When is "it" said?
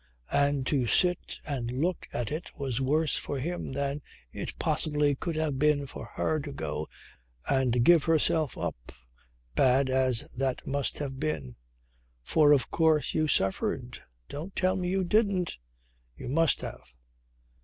2.31-2.49, 4.33-4.57